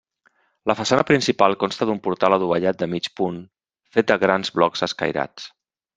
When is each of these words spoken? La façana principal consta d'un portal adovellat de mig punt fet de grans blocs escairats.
La 0.69 0.75
façana 0.79 1.03
principal 1.09 1.57
consta 1.65 1.87
d'un 1.89 2.01
portal 2.07 2.37
adovellat 2.37 2.81
de 2.81 2.89
mig 2.95 3.11
punt 3.21 3.37
fet 3.97 4.09
de 4.13 4.19
grans 4.25 4.55
blocs 4.57 4.87
escairats. 4.89 5.51